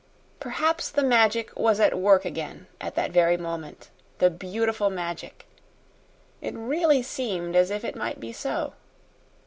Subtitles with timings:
[0.39, 5.45] Perhaps the Magic was at work again at that very moment the beautiful Magic.
[6.41, 8.73] It really seemed as if it might be so.